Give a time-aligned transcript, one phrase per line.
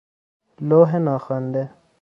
[0.69, 1.63] لوح ناخوانده